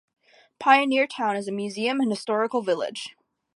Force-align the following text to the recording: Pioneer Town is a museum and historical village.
Pioneer 0.57 1.05
Town 1.05 1.35
is 1.37 1.47
a 1.47 1.51
museum 1.51 1.99
and 2.01 2.09
historical 2.11 2.63
village. 2.63 3.15